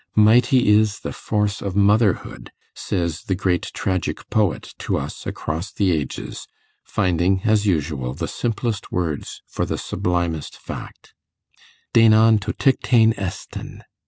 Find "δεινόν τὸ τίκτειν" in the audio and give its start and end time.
11.93-13.13